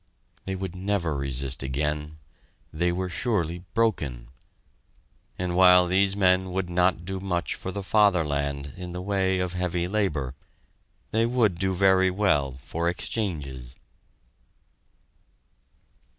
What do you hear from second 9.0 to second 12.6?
way of heavy labor, they would do very well